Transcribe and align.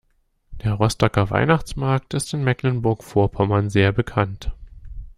Der 0.63 0.73
Rostocker 0.73 1.29
Weihnachtsmarkt 1.29 2.15
ist 2.15 2.33
in 2.33 2.43
Mecklenburg-Vorpommern 2.43 3.69
sehr 3.69 3.91
bekannt. 3.91 4.51